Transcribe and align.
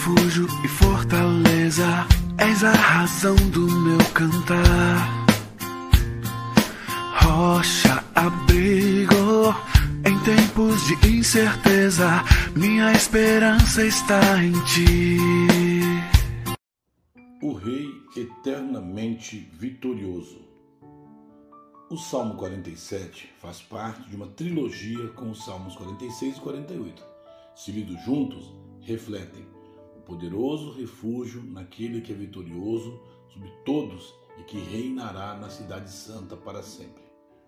refúgio 0.00 0.46
e 0.64 0.68
fortaleza, 0.68 2.06
és 2.38 2.64
a 2.64 2.72
razão 2.72 3.36
do 3.50 3.70
meu 3.70 3.98
cantar. 4.14 5.26
Rocha, 7.22 8.02
abrigo 8.14 9.54
em 10.06 10.18
tempos 10.20 10.86
de 10.86 11.18
incerteza, 11.18 12.24
minha 12.56 12.92
esperança 12.92 13.84
está 13.84 14.42
em 14.42 14.52
ti. 14.64 15.18
O 17.42 17.52
Rei 17.52 17.90
eternamente 18.16 19.50
vitorioso. 19.52 20.40
O 21.90 21.98
Salmo 21.98 22.36
47 22.36 23.30
faz 23.38 23.60
parte 23.60 24.08
de 24.08 24.16
uma 24.16 24.28
trilogia 24.28 25.08
com 25.08 25.30
os 25.30 25.44
Salmos 25.44 25.76
46 25.76 26.38
e 26.38 26.40
48. 26.40 27.02
Se 27.54 27.70
lidos 27.70 28.02
juntos, 28.02 28.54
refletem 28.80 29.59
poderoso 30.10 30.72
refúgio 30.72 31.40
naquele 31.40 32.00
que 32.00 32.12
é 32.12 32.16
vitorioso 32.16 33.00
sobre 33.32 33.48
todos 33.64 34.12
e 34.40 34.42
que 34.42 34.58
reinará 34.58 35.36
na 35.36 35.48
Cidade 35.48 35.88
Santa 35.88 36.36
para 36.36 36.64
sempre. 36.64 37.04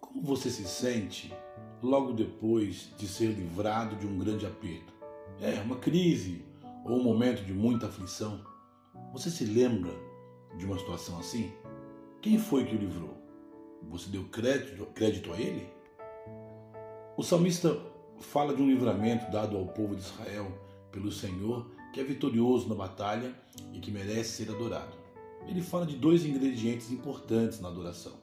Como 0.00 0.22
você 0.22 0.48
se 0.48 0.64
sente 0.64 1.34
logo 1.82 2.12
depois 2.12 2.92
de 2.96 3.08
ser 3.08 3.32
livrado 3.32 3.96
de 3.96 4.06
um 4.06 4.16
grande 4.16 4.46
aperto? 4.46 4.92
É, 5.40 5.60
uma 5.62 5.74
crise 5.74 6.44
ou 6.84 7.00
um 7.00 7.02
momento 7.02 7.44
de 7.44 7.52
muita 7.52 7.88
aflição? 7.88 8.40
Você 9.12 9.30
se 9.30 9.44
lembra 9.44 9.90
de 10.56 10.64
uma 10.64 10.78
situação 10.78 11.18
assim? 11.18 11.52
Quem 12.22 12.38
foi 12.38 12.66
que 12.66 12.76
o 12.76 12.78
livrou? 12.78 13.18
Você 13.90 14.08
deu 14.10 14.22
crédito, 14.28 14.86
crédito 14.94 15.32
a 15.32 15.40
ele? 15.40 15.68
O 17.16 17.22
salmista 17.24 17.76
fala 18.20 18.54
de 18.54 18.62
um 18.62 18.68
livramento 18.68 19.28
dado 19.32 19.56
ao 19.56 19.66
povo 19.66 19.96
de 19.96 20.02
Israel 20.02 20.56
pelo 20.92 21.10
Senhor, 21.10 21.74
que 21.94 22.00
é 22.00 22.04
vitorioso 22.04 22.68
na 22.68 22.74
batalha 22.74 23.32
e 23.72 23.78
que 23.78 23.92
merece 23.92 24.44
ser 24.44 24.52
adorado. 24.52 24.96
Ele 25.46 25.62
fala 25.62 25.86
de 25.86 25.94
dois 25.94 26.26
ingredientes 26.26 26.90
importantes 26.90 27.60
na 27.60 27.68
adoração. 27.68 28.14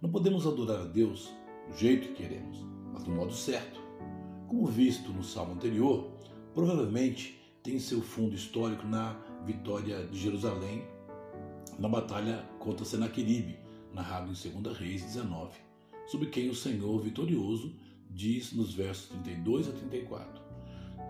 Não 0.00 0.10
podemos 0.10 0.44
adorar 0.44 0.80
a 0.80 0.84
Deus 0.84 1.30
do 1.70 1.78
jeito 1.78 2.08
que 2.08 2.14
queremos, 2.14 2.58
mas 2.92 3.04
do 3.04 3.12
modo 3.12 3.32
certo. 3.32 3.80
Como 4.48 4.66
visto 4.66 5.12
no 5.12 5.22
salmo 5.22 5.54
anterior, 5.54 6.10
provavelmente 6.52 7.40
tem 7.62 7.78
seu 7.78 8.02
fundo 8.02 8.34
histórico 8.34 8.88
na 8.88 9.16
vitória 9.46 10.04
de 10.04 10.18
Jerusalém 10.18 10.84
na 11.78 11.88
batalha 11.88 12.44
contra 12.58 12.84
Senaqueribe, 12.84 13.56
narrado 13.94 14.32
em 14.32 14.60
2 14.62 14.76
Reis 14.76 15.02
19, 15.02 15.58
sobre 16.08 16.26
quem 16.26 16.50
o 16.50 16.54
Senhor 16.56 17.00
vitorioso 17.00 17.72
diz 18.10 18.52
nos 18.52 18.74
versos 18.74 19.10
32 19.10 19.68
a 19.68 19.72
34. 19.72 20.42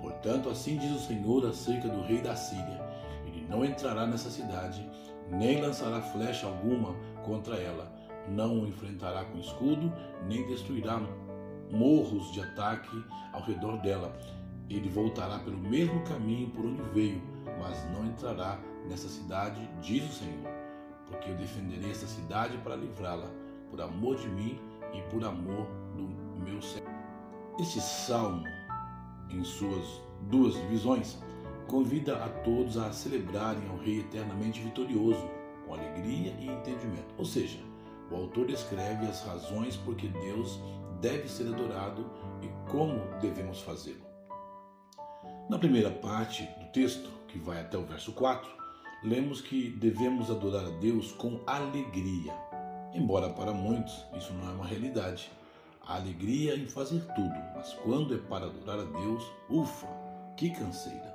Portanto, 0.03 0.49
assim 0.49 0.77
diz 0.77 0.91
o 0.91 1.07
Senhor 1.07 1.47
acerca 1.47 1.89
do 1.89 2.03
rei 2.03 2.21
da 2.21 2.35
Síria: 2.35 2.83
ele 3.25 3.47
não 3.49 3.65
entrará 3.65 4.05
nessa 4.05 4.29
cidade, 4.31 4.85
nem 5.31 5.61
lançará 5.63 6.03
flecha 6.03 6.47
alguma 6.47 6.95
contra 7.25 7.55
ela, 7.57 7.91
não 8.29 8.61
o 8.61 8.67
enfrentará 8.67 9.25
com 9.25 9.39
escudo, 9.39 9.93
nem 10.27 10.45
destruirá 10.49 11.01
morros 11.71 12.33
de 12.33 12.41
ataque 12.41 13.05
ao 13.33 13.43
redor 13.43 13.79
dela. 13.79 14.13
Ele 14.69 14.89
voltará 14.89 15.39
pelo 15.39 15.59
mesmo 15.59 16.03
caminho 16.03 16.51
por 16.51 16.65
onde 16.65 16.83
veio, 16.91 17.23
mas 17.61 17.89
não 17.93 18.05
entrará 18.05 18.59
nessa 18.89 19.09
cidade, 19.09 19.61
diz 19.81 20.03
o 20.05 20.13
Senhor, 20.13 20.51
porque 21.07 21.31
eu 21.31 21.37
defenderei 21.37 21.93
essa 21.93 22.07
cidade 22.09 22.57
para 22.59 22.75
livrá-la, 22.75 23.31
por 23.71 23.81
amor 23.81 24.17
de 24.17 24.29
mim 24.29 24.59
e 24.93 25.01
por 25.03 25.25
amor 25.25 25.67
do 25.95 26.43
meu 26.43 26.61
Senhor. 26.61 26.91
Este 27.59 27.81
salmo, 27.81 28.45
em 29.31 29.43
suas 29.45 30.01
duas 30.23 30.55
divisões, 30.55 31.19
convida 31.67 32.23
a 32.25 32.29
todos 32.29 32.77
a 32.77 32.93
celebrarem 32.93 33.69
ao 33.69 33.79
Rei 33.79 34.01
eternamente 34.01 34.61
vitorioso, 34.61 35.29
com 35.67 35.75
alegria 35.75 36.35
e 36.39 36.47
entendimento. 36.47 37.15
Ou 37.17 37.25
seja, 37.25 37.59
o 38.11 38.17
autor 38.17 38.47
descreve 38.47 39.07
as 39.07 39.25
razões 39.25 39.77
por 39.77 39.95
que 39.95 40.09
Deus 40.09 40.61
deve 41.01 41.29
ser 41.29 41.49
adorado 41.49 42.05
e 42.43 42.71
como 42.71 43.01
devemos 43.21 43.61
fazê-lo. 43.61 44.13
Na 45.49 45.59
primeira 45.59 45.91
parte 45.91 46.45
do 46.61 46.73
texto, 46.73 47.09
que 47.29 47.39
vai 47.39 47.61
até 47.61 47.77
o 47.77 47.85
verso 47.85 48.13
4, 48.13 48.49
lemos 49.03 49.41
que 49.41 49.71
devemos 49.71 50.31
adorar 50.31 50.65
a 50.65 50.71
Deus 50.79 51.13
com 51.13 51.41
alegria. 51.47 52.33
Embora 52.95 53.31
para 53.31 53.53
muitos 53.53 54.05
isso 54.17 54.33
não 54.35 54.49
é 54.49 54.53
uma 54.53 54.67
realidade. 54.67 55.31
A 55.87 55.97
alegria 55.97 56.55
em 56.55 56.67
fazer 56.67 57.05
tudo, 57.15 57.35
mas 57.57 57.73
quando 57.85 58.15
é 58.15 58.19
para 58.19 58.47
adorar 58.47 58.79
a 58.79 58.85
Deus, 58.85 59.25
ufa, 59.51 59.89
que 60.37 60.51
canseira. 60.51 61.13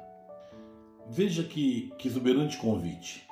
Veja 1.10 1.44
que, 1.44 1.94
que 1.98 2.10
exuberante 2.10 2.58
convite. 2.58 3.26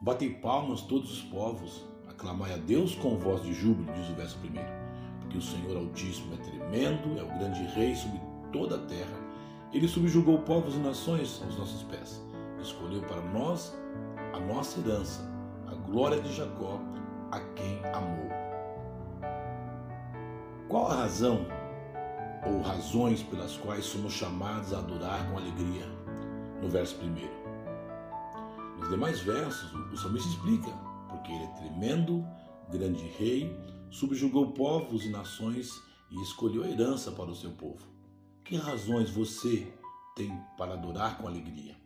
Batei 0.00 0.34
palmas 0.34 0.82
todos 0.82 1.10
os 1.10 1.22
povos, 1.22 1.82
aclamai 2.08 2.52
a 2.52 2.58
Deus 2.58 2.94
com 2.94 3.16
voz 3.16 3.42
de 3.42 3.54
júbilo, 3.54 3.90
diz 3.94 4.10
o 4.10 4.14
verso 4.14 4.38
primeiro. 4.38 4.68
Porque 5.20 5.38
o 5.38 5.42
Senhor 5.42 5.76
Altíssimo 5.76 6.34
é 6.34 6.36
tremendo, 6.36 7.18
é 7.18 7.22
o 7.22 7.38
grande 7.38 7.62
rei 7.74 7.96
sobre 7.96 8.20
toda 8.52 8.76
a 8.76 8.86
terra. 8.86 9.18
Ele 9.72 9.88
subjugou 9.88 10.40
povos 10.40 10.74
e 10.74 10.78
nações 10.78 11.40
aos 11.42 11.56
nossos 11.56 11.82
pés. 11.84 12.22
Escolheu 12.60 13.00
para 13.02 13.22
nós 13.30 13.74
a 14.34 14.40
nossa 14.40 14.78
herança, 14.80 15.22
a 15.66 15.74
glória 15.74 16.20
de 16.20 16.34
Jacó, 16.34 16.78
a 17.30 17.40
quem 17.54 17.78
amou. 17.94 18.41
Qual 20.72 20.90
a 20.90 20.94
razão 20.94 21.46
ou 22.46 22.62
razões 22.62 23.22
pelas 23.22 23.58
quais 23.58 23.84
somos 23.84 24.14
chamados 24.14 24.72
a 24.72 24.78
adorar 24.78 25.30
com 25.30 25.36
alegria? 25.36 25.84
No 26.62 26.70
verso 26.70 26.96
primeiro. 26.96 27.34
Nos 28.78 28.88
demais 28.88 29.20
versos, 29.20 29.70
o 29.92 29.96
salmista 29.98 30.30
explica, 30.30 30.70
porque 31.10 31.30
ele 31.30 31.44
é 31.44 31.48
tremendo, 31.48 32.26
grande 32.70 33.06
rei, 33.18 33.54
subjugou 33.90 34.52
povos 34.52 35.04
e 35.04 35.10
nações 35.10 35.70
e 36.10 36.18
escolheu 36.22 36.62
a 36.62 36.68
herança 36.68 37.12
para 37.12 37.30
o 37.30 37.36
seu 37.36 37.50
povo. 37.50 37.86
Que 38.42 38.56
razões 38.56 39.10
você 39.10 39.70
tem 40.16 40.34
para 40.56 40.72
adorar 40.72 41.18
com 41.18 41.28
alegria? 41.28 41.76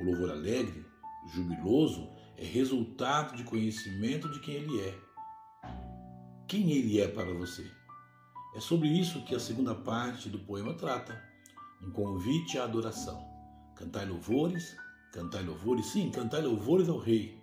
O 0.00 0.04
louvor 0.04 0.32
alegre, 0.32 0.84
jubiloso, 1.32 2.10
é 2.36 2.44
resultado 2.44 3.36
de 3.36 3.44
conhecimento 3.44 4.28
de 4.32 4.40
quem 4.40 4.54
ele 4.56 4.80
é. 4.80 4.98
Quem 6.48 6.72
ele 6.72 7.00
é 7.00 7.06
para 7.06 7.32
você? 7.32 7.85
É 8.56 8.60
sobre 8.60 8.88
isso 8.88 9.22
que 9.26 9.34
a 9.34 9.38
segunda 9.38 9.74
parte 9.74 10.30
do 10.30 10.38
poema 10.38 10.72
trata. 10.72 11.22
Um 11.82 11.90
convite 11.90 12.56
à 12.56 12.64
adoração. 12.64 13.22
Cantai 13.76 14.06
louvores, 14.06 14.74
cantai 15.12 15.42
louvores, 15.42 15.84
sim, 15.88 16.10
cantai 16.10 16.40
louvores 16.40 16.88
ao 16.88 16.96
Rei. 16.96 17.38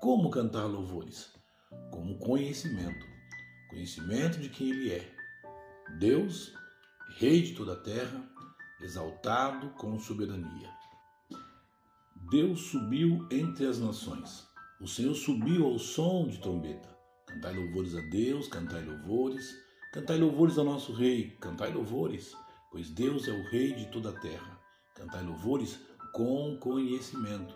Como 0.00 0.28
cantar 0.28 0.64
louvores? 0.64 1.32
Como 1.92 2.18
conhecimento. 2.18 3.06
Conhecimento 3.70 4.40
de 4.40 4.48
quem 4.48 4.70
Ele 4.70 4.90
é. 4.90 5.14
Deus, 6.00 6.52
Rei 7.18 7.40
de 7.40 7.54
toda 7.54 7.74
a 7.74 7.80
terra, 7.80 8.28
exaltado 8.80 9.70
com 9.70 10.00
soberania. 10.00 10.68
Deus 12.28 12.60
subiu 12.62 13.24
entre 13.30 13.68
as 13.68 13.78
nações. 13.78 14.48
O 14.80 14.88
Senhor 14.88 15.14
subiu 15.14 15.64
ao 15.64 15.78
som 15.78 16.26
de 16.26 16.40
trombeta. 16.40 16.88
Cantai 17.24 17.54
louvores 17.54 17.94
a 17.94 18.00
Deus, 18.10 18.48
cantai 18.48 18.84
louvores. 18.84 19.70
Cantai 19.92 20.16
louvores 20.16 20.56
ao 20.56 20.64
nosso 20.64 20.90
Rei, 20.94 21.36
cantai 21.38 21.70
louvores, 21.70 22.34
pois 22.70 22.88
Deus 22.88 23.28
é 23.28 23.30
o 23.30 23.44
Rei 23.50 23.74
de 23.74 23.88
toda 23.88 24.08
a 24.08 24.20
terra. 24.20 24.58
Cantai 24.94 25.22
louvores 25.22 25.78
com 26.14 26.56
conhecimento. 26.56 27.54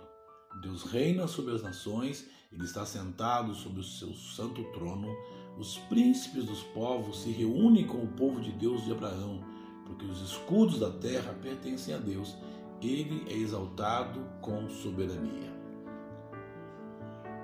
Deus 0.60 0.82
reina 0.82 1.26
sobre 1.26 1.54
as 1.54 1.62
nações, 1.62 2.28
ele 2.52 2.64
está 2.64 2.84
sentado 2.84 3.54
sobre 3.54 3.80
o 3.80 3.82
seu 3.82 4.12
santo 4.12 4.62
trono. 4.64 5.16
Os 5.56 5.78
príncipes 5.88 6.44
dos 6.44 6.62
povos 6.62 7.22
se 7.22 7.30
reúnem 7.30 7.86
com 7.86 8.02
o 8.02 8.08
povo 8.08 8.38
de 8.38 8.52
Deus 8.52 8.84
de 8.84 8.92
Abraão, 8.92 9.42
porque 9.86 10.04
os 10.04 10.20
escudos 10.20 10.78
da 10.78 10.90
terra 10.90 11.32
pertencem 11.40 11.94
a 11.94 11.98
Deus. 11.98 12.36
Ele 12.82 13.24
é 13.32 13.34
exaltado 13.34 14.20
com 14.42 14.68
soberania. 14.68 15.56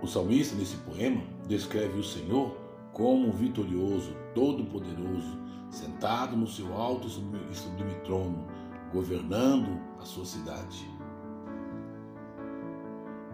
O 0.03 0.07
salmista, 0.07 0.55
nesse 0.55 0.77
poema, 0.77 1.23
descreve 1.49 1.99
o 1.99 2.05
Senhor 2.05 2.61
como 2.93 3.33
vitorioso, 3.33 4.15
todo-poderoso, 4.35 5.39
sentado 5.71 6.37
no 6.37 6.47
seu 6.47 6.75
alto 6.75 7.07
e 7.07 7.55
sublime 7.55 7.95
trono, 8.05 8.47
governando 8.93 9.81
a 9.99 10.05
sua 10.05 10.25
cidade. 10.25 10.91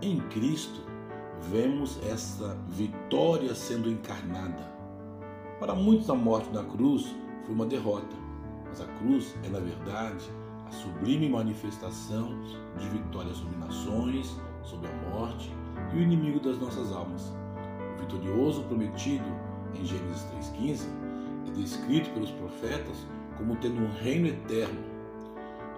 Em 0.01 0.21
Cristo, 0.29 0.81
vemos 1.51 1.99
essa 2.05 2.57
vitória 2.69 3.55
sendo 3.55 3.91
encarnada. 3.91 4.73
Para 5.59 5.75
muitos, 5.75 6.09
a 6.09 6.15
morte 6.15 6.51
na 6.53 6.63
cruz 6.63 7.13
foi 7.45 7.55
uma 7.55 7.67
derrota, 7.67 8.17
mas 8.67 8.81
a 8.81 8.87
cruz 8.87 9.35
é, 9.43 9.49
na 9.49 9.59
verdade, 9.59 10.31
a 10.69 10.71
sublime 10.71 11.29
manifestação 11.29 12.29
de 12.77 12.89
vitória 12.91 13.35
sobre 13.35 13.57
nações, 13.57 14.37
sobre 14.63 14.89
a 14.89 15.11
morte 15.11 15.53
e 15.93 15.97
o 15.97 16.03
inimigo 16.03 16.39
das 16.39 16.59
nossas 16.59 16.93
almas. 16.93 17.33
Vitorioso 18.01 18.63
prometido 18.65 19.25
em 19.75 19.85
Gênesis 19.85 20.27
3,15 20.57 20.87
é 21.47 21.51
descrito 21.53 22.11
pelos 22.11 22.31
profetas 22.31 23.07
como 23.37 23.57
tendo 23.57 23.81
um 23.81 23.93
reino 24.03 24.29
eterno 24.29 24.81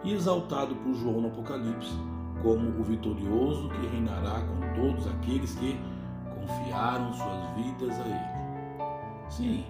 e 0.02 0.14
exaltado 0.14 0.74
por 0.76 0.94
João 0.94 1.20
no 1.20 1.28
Apocalipse 1.28 1.94
como 2.42 2.80
o 2.80 2.84
vitorioso 2.84 3.68
que 3.68 3.86
reinará 3.88 4.40
com 4.40 4.80
todos 4.80 5.06
aqueles 5.06 5.54
que 5.56 5.78
confiaram 6.34 7.12
suas 7.12 7.50
vidas 7.56 8.00
a 8.00 8.06
Ele. 8.06 8.40
Sim, 9.28 9.64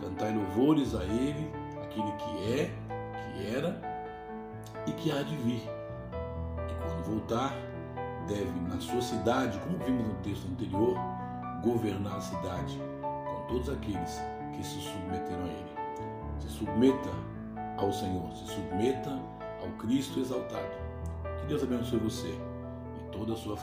cantai 0.00 0.34
louvores 0.34 0.94
a 0.94 1.02
Ele, 1.04 1.50
aquele 1.82 2.12
que 2.12 2.52
é, 2.52 2.70
que 3.12 3.54
era 3.54 3.80
e 4.86 4.92
que 4.92 5.10
há 5.10 5.22
de 5.22 5.36
vir. 5.36 5.62
E 6.68 6.74
quando 6.82 7.04
voltar, 7.04 7.52
deve, 8.28 8.60
na 8.68 8.80
sua 8.80 9.00
cidade, 9.00 9.58
como 9.58 9.78
vimos 9.78 10.06
no 10.06 10.14
texto 10.16 10.46
anterior, 10.50 10.96
governar 11.62 12.16
a 12.16 12.20
cidade 12.20 12.80
com 13.02 13.46
todos 13.48 13.68
aqueles 13.68 14.20
que 14.54 14.64
se 14.64 14.80
submeteram 14.80 15.44
a 15.44 15.48
Ele. 15.48 15.74
Se 16.40 16.48
submeta 16.48 17.10
ao 17.76 17.92
Senhor, 17.92 18.32
se 18.32 18.46
submeta 18.46 19.20
ao 19.62 19.68
Cristo 19.78 20.20
exaltado. 20.20 20.68
Que 21.40 21.46
Deus 21.46 21.62
abençoe 21.62 21.98
você 21.98 22.28
e 22.28 23.10
toda 23.10 23.32
a 23.32 23.36
sua 23.36 23.56
família. 23.56 23.58